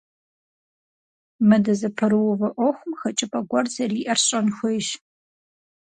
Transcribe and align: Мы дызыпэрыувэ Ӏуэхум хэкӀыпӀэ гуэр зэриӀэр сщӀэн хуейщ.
Мы 1.47 1.57
дызыпэрыувэ 1.63 2.47
Ӏуэхум 2.55 2.91
хэкӀыпӀэ 2.99 3.41
гуэр 3.49 3.65
зэриӀэр 3.73 4.19
сщӀэн 4.21 4.47
хуейщ. 4.55 4.87